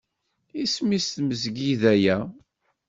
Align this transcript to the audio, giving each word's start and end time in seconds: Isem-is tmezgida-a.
Isem-is 0.63 1.07
tmezgida-a. 1.09 2.17